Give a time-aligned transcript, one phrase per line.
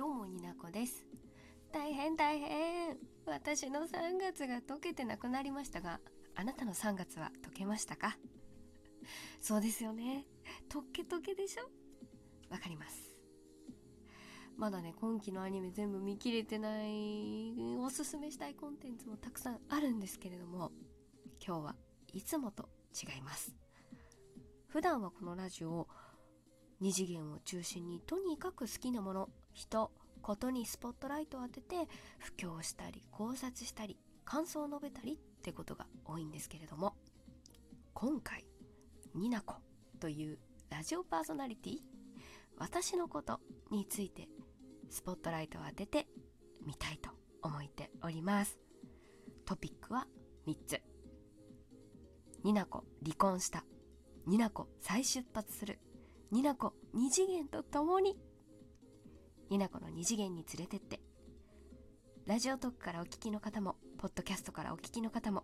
[0.00, 1.04] どうもになこです。
[1.74, 2.96] 大変大変。
[3.26, 6.00] 私の3月が溶けてなくなりましたが
[6.34, 8.16] あなたの3月は溶けましたか？
[9.42, 10.24] そうですよね。
[10.70, 11.64] 溶け溶けでしょ？
[12.50, 12.98] わかります。
[14.56, 20.72] まだね今期のアニメ全部見切れてないおすすめしたいコンテンツもたくさんあるんですけれども
[21.46, 21.76] 今日は
[22.14, 23.54] いつもと違います。
[24.68, 25.86] 普段はこのラジオ
[26.80, 29.90] を二次元を中心にとにかく好きなもの人
[30.22, 31.88] ことにスポットライトを当てて
[32.18, 36.94] 布教したり考察したり感想を述べたりってことが多いんですけれども。
[37.92, 38.46] 今回
[39.14, 39.56] ニナコ
[39.98, 40.38] という
[40.70, 41.78] ラジオパーソナリティ
[42.56, 43.40] 私のこと
[43.70, 44.28] について
[44.88, 46.06] スポットライトを当てて
[46.64, 47.10] みたいと
[47.42, 48.58] 思っております。
[49.44, 50.06] トピックは
[50.46, 50.80] 3つ。
[52.44, 53.64] ニナコ離婚した。
[54.26, 55.78] ニナコ再出発する。
[56.30, 58.16] ニナコ二次元と共に。
[59.48, 61.00] ニナコの二次元に連れてって。
[62.24, 65.42] ラジオトークからお聞きの方もポッドキャストからお聞きの方も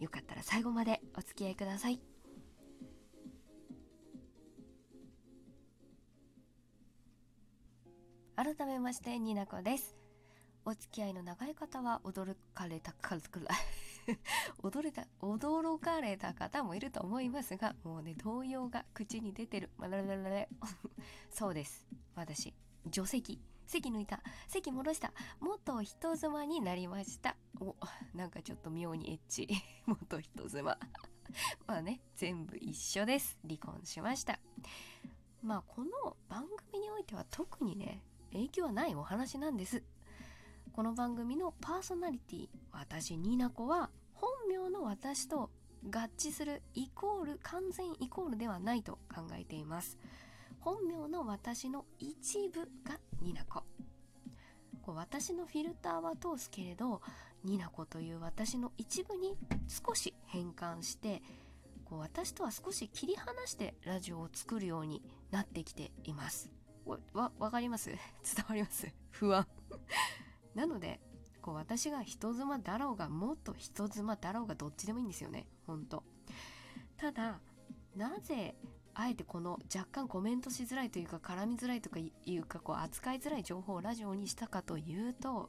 [0.00, 1.98] よかったら最後までお付き合いください。
[8.36, 9.96] 改めましてニナコです。
[10.66, 13.16] お付き合いの長い方は驚かれたか
[14.62, 19.70] 驚れた驚かれた方もいると思いますがもうね動揺が口に出てる。
[21.30, 21.86] そうです。
[22.14, 22.54] 私
[22.86, 23.40] 除籍。
[23.66, 24.22] 席抜いた。
[24.46, 25.12] 席戻した。
[25.40, 27.36] 元人妻になりました。
[27.60, 27.76] お
[28.14, 29.46] なんかちょっと妙にエッチ。
[29.84, 30.78] 元人妻。
[31.66, 33.38] まあね全部一緒です。
[33.46, 34.40] 離婚しました。
[35.42, 39.82] まあこの番組においては特にね影響はないお話なんです。
[40.72, 43.90] この番組のパーソナリティ私ニーナコは
[44.48, 45.50] 名の私と
[45.84, 49.98] 合致するイコール完全イコールではないと考えています。
[50.60, 53.62] 本名の私の一部がニナコ。
[54.82, 57.00] こう私のフィルターは通すけれど
[57.44, 59.36] ニナコという私の一部に
[59.68, 61.22] 少し変換して
[61.84, 66.50] こう私とは少し切り離してラジオを作るようになってきています。
[67.12, 67.90] わわかります？
[68.24, 68.88] 伝わります？
[69.10, 69.46] 不安。
[70.54, 71.00] なので
[71.48, 75.46] こう私が人妻だろうがもっと人妻だろうがどっちでもいいんですよね。
[75.66, 76.04] ほんと
[76.98, 77.40] ただ
[77.96, 78.54] なぜ
[78.92, 85.48] あえてこの若干コメントしづらいというか絡みづらいとかいうかこう扱いづらい情報をラジオにしたかというと、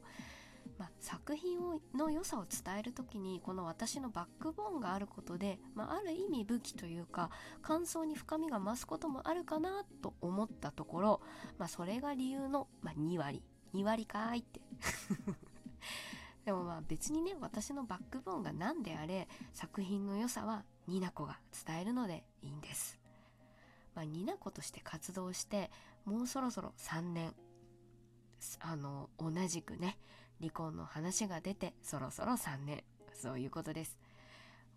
[0.78, 7.28] まあ、作品をの良さを伝える時にこの私のバックボーンがあることで、まあ、ある意味武器というか
[7.60, 11.20] 感想に深みが増すこともあるかなと思ったところ、
[11.58, 13.42] まあ、それが理由の、ま、2割。
[13.74, 14.60] 2割かーいって。
[16.44, 22.98] でもまあ別にね私のバックボーンが何であれ作品の良さはニナコが伝えるのでいいんです。
[23.94, 25.70] まあ、ニナコとして活動して
[26.04, 27.34] もうそろそろ3年
[28.60, 29.98] あの同じくね
[30.40, 33.98] 離婚の話が出てそろそろ3年そういうことです。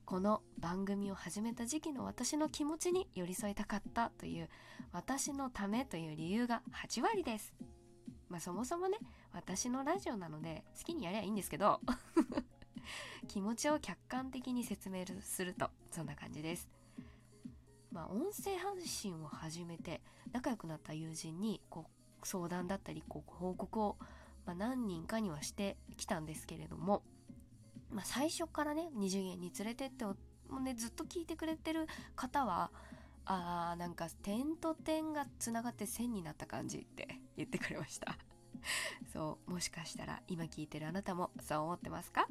[0.06, 4.50] この番組を始めた時期の私の気持ちに寄り添いたかったという
[4.92, 7.54] 私のためという理由が8割です。
[8.28, 8.98] まあそもそもね
[9.34, 11.82] 私のラジオなので好きにやりゃいいんですけど
[13.28, 16.70] 気持ちを客観的に説明するとそんな感じです。
[17.92, 20.02] まあ、音声配信を始めて
[20.32, 21.86] 仲良くなった友人にこ
[22.24, 23.98] う相談だったりこう報告を、
[24.48, 27.04] まあ、何人かにはしてきたんですけれども、
[27.92, 30.16] まあ、最初からね二次元に連れてっても
[30.58, 32.72] う、ね、ずっと聞いてくれてる方は
[33.26, 38.18] あーなんか点と点がつながって線になった感じって言ってくれました。
[39.14, 42.28] そうもしかしたら今聞いてるあなたもそう思ってますか？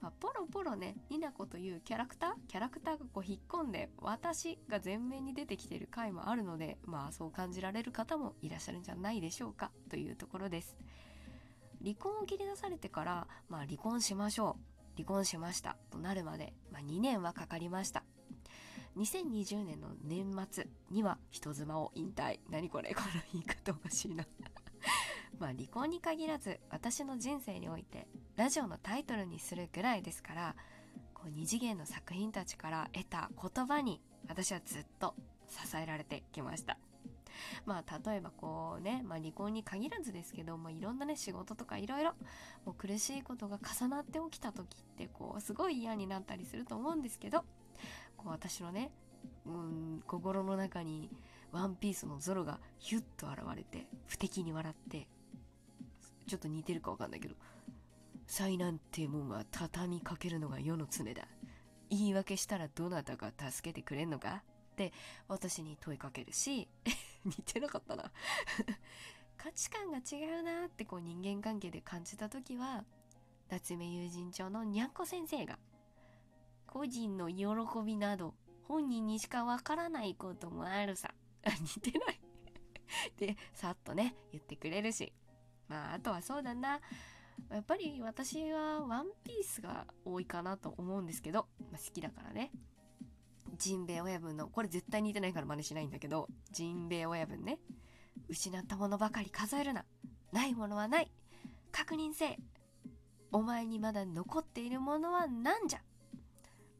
[0.00, 2.32] まあ、ポロポロねニナコというキャラクター？
[2.48, 9.70] キャラクターがこう引っ込んで私が前面に出てきてる回もあるのでまあそう感じられる方もいらっしゃるんじゃないでしょうか？
[9.88, 10.76] というところです。
[11.82, 14.96] 離婚を切り出されてからまあ離婚しましょう。
[14.96, 15.76] 離婚しました。
[15.90, 18.04] となるまで、まあ、2年はかかりました。
[18.96, 22.40] 2020年の年末には人妻を引退。
[22.50, 22.92] 何これ？
[22.94, 24.26] この言い方おかしいな。
[25.42, 28.06] まあ離婚に限らず私の人生において
[28.36, 30.54] ラジオのタイトルにするぐらいですから
[31.14, 35.16] こう二次元の作品たちから得た言葉に私はずっと
[35.48, 36.78] 支えられてきました。
[37.66, 42.12] まあ例えばこうね、まあ、離婚に限らずですけどもいろんなね仕事とかいろいろ
[42.64, 47.40] もう苦しいことが重なって起きた時ってこうすごい嫌になったりすると思うんですけど
[48.16, 48.92] こう私のね
[49.46, 51.10] うん心の中に
[51.50, 55.08] ワンピースのゾロがヒュッと現れて不敵に笑って
[56.32, 57.34] ちょっと似てるかわかんないけど
[58.26, 61.28] 災難ってもんは畳みかけるのが世の常だ。
[61.90, 64.42] 言い訳したらどなたか助けてくれんのか？
[64.72, 64.94] って
[65.28, 66.66] 私に問いかけるし
[67.26, 68.10] 似てなかったな。
[69.36, 72.86] 価値観が違うなってこう人間関係で感じた時は
[73.50, 75.58] 夏目友人帳のにゃんこ先生が
[76.66, 77.44] 個人の喜
[77.84, 78.32] びなど
[78.62, 81.12] 本人にしかわからないこともあるさ。
[81.44, 82.20] 似てない。
[83.18, 85.12] でさっとね言ってくれるし。
[85.72, 86.80] まああとはそうだな。
[87.50, 92.52] やっぱり私はワンピースが多いかなと思うんですけど、まあ、好きだからね。
[93.58, 97.58] ジンベエ親分のこれ絶対似てないから真似しないんだけどジンベエ親分ね。
[98.28, 99.84] 失ったものばかり数えるな。
[100.30, 101.10] ないものはない。
[101.70, 102.38] 確認せえ。
[103.32, 105.80] お前にまだ残っているものは何じゃ。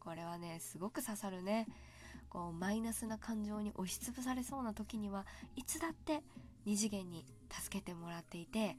[0.00, 1.66] これはねすごく刺さるね。
[2.28, 6.22] こうマイナスな感情に押しつぶされそうな時にはいつだって
[6.64, 8.76] 二次元に助けてもらっていて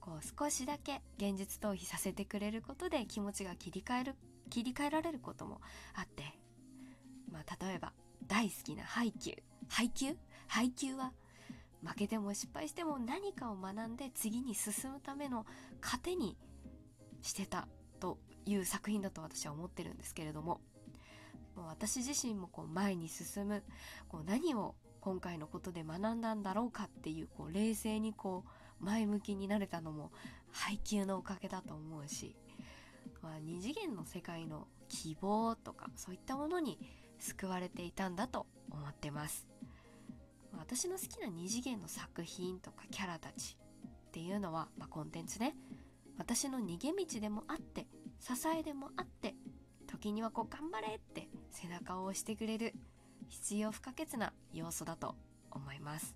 [0.00, 4.14] こう少しだけ現実逃避させてくれることで気持ちが切り替える
[4.50, 5.60] 切り替えられることも
[5.94, 6.24] あって
[7.30, 7.92] まあ例えば
[8.26, 9.32] 大好きな配給
[9.68, 10.16] 配給
[10.48, 11.12] 配給は
[11.84, 15.46] 負けても失敗しても何かを学んで次に進むための
[15.80, 16.36] 糧に
[17.22, 17.66] してた
[18.00, 20.60] という作品だと私は思ってるんですけれども
[21.56, 23.62] もう私自身もこう前に進む
[24.08, 28.44] こう何を今回のことで学んだんだろうかっていうこう冷静にこ
[28.80, 30.12] う前向きになれたのも
[30.52, 32.36] 配給のおかげだと思うし、
[33.20, 36.78] まあ、二次元の世界の希望とかそういったものに
[37.18, 39.48] 救われていたんだと思ってます。
[40.56, 43.56] 私の好きな二次元の作品とかキャラたち
[44.08, 45.56] っていうのは、まあ、コンテンツね。
[46.16, 47.86] 私の逃げ道でもあって
[48.20, 49.34] 支えでもあって
[49.88, 52.74] 時にはこう頑張れって背中を押してくれる
[53.32, 55.14] 必要不可欠な要素だと
[55.50, 56.14] 思います。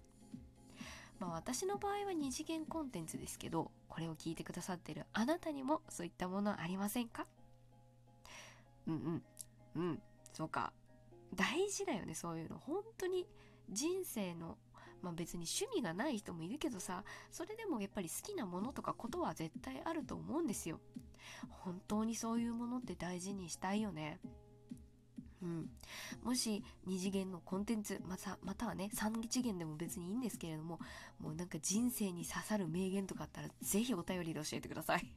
[1.19, 7.27] まあ私の場合は二次元コンテンツですけどこれを聞いてくださってるあなたにもそういったものありませんか？
[8.87, 9.23] うん
[9.75, 9.83] うん。
[9.83, 10.03] うん。
[10.35, 10.75] そうか。
[11.35, 12.59] 大事だよねそういうの。
[12.59, 13.27] 本当に
[13.71, 14.59] 人生の
[15.01, 20.81] まあ別に趣味がない人もいるけどさそれでもやっぱり好きなものとかことは絶対あると思うんですよ。
[21.49, 24.21] 本当にそういうものって大事にしたいよね。
[25.47, 25.71] うん、
[26.25, 30.81] もし2次元のコンテンツまたまたはね3次元でも別にいいんですけれども
[31.21, 35.07] もうなんか人生に刺さる名言とかあったらぜひお便りで教えてください。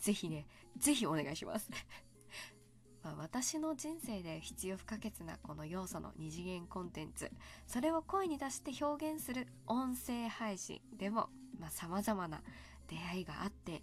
[0.00, 0.46] ぜひね
[0.78, 1.68] ぜひお願いします。
[3.02, 7.30] まあ、私の人生で必要不可欠なこの要素の二次元コンテンツ
[7.66, 11.30] それを声に出して表現する音声配信でも
[11.70, 12.42] さまざ、まな
[12.88, 13.82] 出会いがあって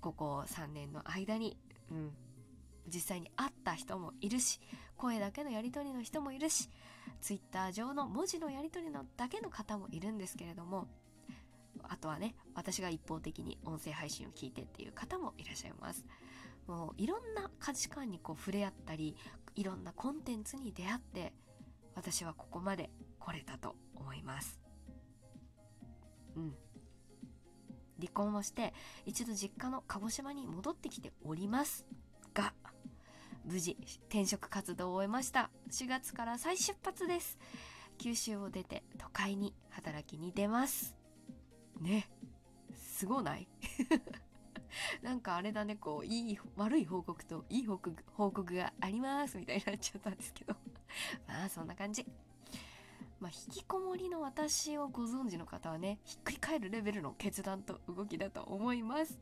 [0.00, 1.56] ここ3年の間に、
[1.90, 2.12] うん、
[2.86, 4.60] 実際に会った人もいるし
[4.96, 6.68] 声だけのやり取りの人もいるし
[7.20, 10.88] Twitter 上の文字のやり取りのだけの方もいるんですけれども
[11.82, 16.04] あとはね私が一方的に音声配信を聞いてっていう方もいらっしゃいます。
[16.66, 19.16] もういろんな価値観にこう触れ合ったり
[19.56, 21.32] いろんなコンテンツに出会って
[21.96, 24.60] 私はここまで来れたと思います。
[26.36, 26.54] うん。
[27.98, 28.72] 離婚をして
[29.04, 31.86] 一度実家の鹿児島に戻ってきております。
[33.44, 33.76] 無事
[34.08, 37.38] 転職活動を終えました4月から再出発です
[37.98, 40.96] 九州を出て都会に働きに出ます
[41.80, 42.08] ね
[42.74, 43.48] すごない？
[45.02, 50.54] なんかあれだね、こう、いい、悪い報告といい報告報告がありますみたいになっちゃったんですけど。
[51.26, 52.06] まあ、そんな感じ。
[53.18, 59.18] まあ、引きこもりの私をご存知の方はね、ひっくり返るレベルの決断と動きだと思います。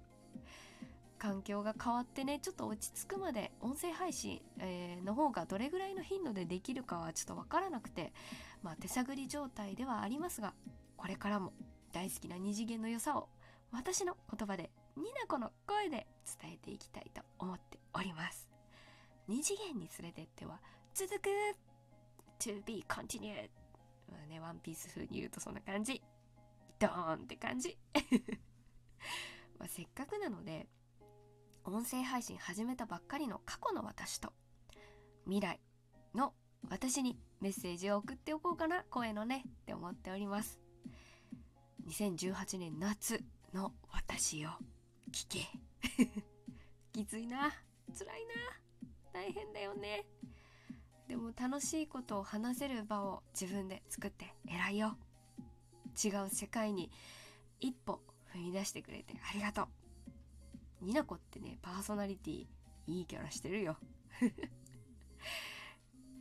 [1.18, 8.12] 環境が変わってね、ちょっと落ち着くまで音声配信、えー、の方がどれぐらいの頻度でできるかはちょっとわからなくて、
[8.62, 10.54] まあ手探り状態ではありますが、
[10.96, 11.52] これからも
[11.92, 13.28] 大好きな二次元の良さを
[13.72, 16.06] 私の言葉でニナコの声で
[16.40, 18.48] 伝えていきたいと思っております。
[19.26, 20.60] 二次元に連れてっては
[20.94, 21.28] 続く
[22.38, 23.50] to be continued
[24.10, 26.02] まあね、ワンピース風に言うとそんな感じ。
[26.78, 27.76] ドーンって感じ。
[29.58, 30.66] まあせっかくなので、
[31.64, 34.32] 音声配信始めたばっかりの過去の私と、
[35.24, 35.60] 未来
[36.14, 36.32] の
[36.68, 40.58] 私にメッセージを送っておこうかな、声のね、って思っております。
[41.86, 43.22] 2018年夏
[43.54, 44.58] の私よ。
[45.10, 45.48] 聞け。
[46.92, 47.52] きついな。
[47.96, 48.34] 辛いな。
[49.12, 50.06] 大変だよね。
[51.08, 54.96] でも楽しいことを話せる場を自分で作って偉いよ。
[56.02, 56.90] 違う世界に
[57.60, 58.00] 一歩
[58.34, 59.68] 踏み出してくれてありがとう。
[60.80, 62.46] ニナコってねパーソナリティ
[62.86, 63.76] いいキャラしてるよ。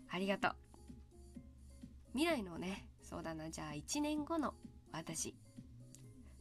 [0.09, 0.55] ありがとう。
[2.13, 4.53] 未来のねそうだなじゃあ1年後の
[4.91, 5.35] 私。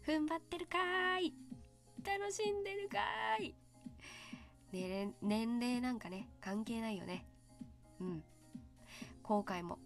[0.04, 1.34] 踏ん張ってるかーい。
[2.04, 3.54] 楽しんでるかーい、
[4.72, 7.26] ね、年齢なんかね関係ないよね。
[8.00, 8.24] うん。
[9.22, 9.78] 後悔も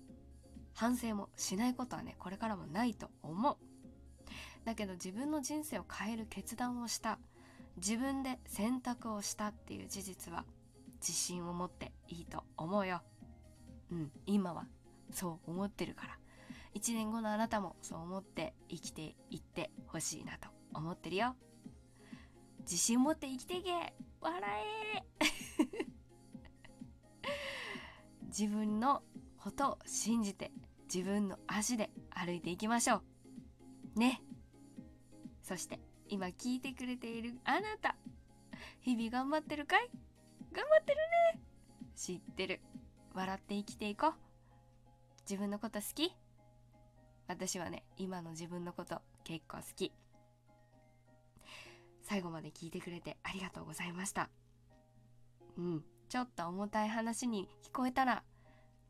[0.75, 3.57] 反省もしないことはねこれからもないと思う。
[4.65, 7.19] だけど自分の人生を変える決断をした。
[7.81, 10.45] 自分で選択をしたっていう事実は
[11.01, 13.01] 自信を持っていいと思うよ。
[13.91, 14.67] うん今は
[15.13, 16.19] そう思ってるから。
[16.75, 21.35] 1年後のあなたもそう思って生きていってほしいなと思ってるよ。
[22.61, 23.95] 自信持って生きていけ。
[24.21, 24.43] 笑
[24.93, 25.05] え。
[28.29, 29.03] 自分の
[29.39, 30.53] ことを信じて
[30.93, 33.03] 自分の足で歩いていきましょ
[33.97, 33.99] う。
[33.99, 34.23] ね。
[35.43, 35.81] そして
[36.13, 37.95] 今聞いてくれているあなた。
[38.81, 39.89] 日々頑張ってるかい？
[40.53, 40.99] 頑張ってる
[41.37, 41.41] ね。
[41.95, 42.61] 知ってる。
[43.15, 44.13] 笑って生きていこう。
[45.23, 46.13] 自分のこと好き？
[47.29, 49.93] 私はね今の自分のこと結構好き。
[52.03, 54.31] 最後まで聞いてくれてありがとうございました。
[55.57, 55.85] うん。
[56.09, 58.25] ちょっと重たい話に聞こえたら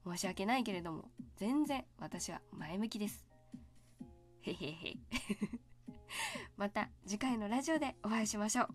[0.07, 3.27] 申し訳ないけれども全然私は前向きです。
[4.41, 4.97] へへへ。
[6.61, 8.69] また次回のラジオでお会いしましょう。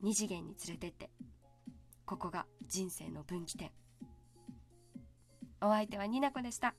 [0.00, 1.10] 二次元に連れてって。
[2.06, 3.70] ここが人生の分岐点。
[5.60, 6.74] お相手はになこでした。